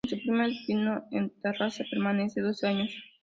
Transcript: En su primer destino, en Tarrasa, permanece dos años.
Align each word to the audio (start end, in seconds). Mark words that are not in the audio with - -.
En 0.03 0.09
su 0.09 0.17
primer 0.17 0.47
destino, 0.49 1.03
en 1.11 1.29
Tarrasa, 1.43 1.83
permanece 1.91 2.41
dos 2.41 2.63
años. 2.63 2.91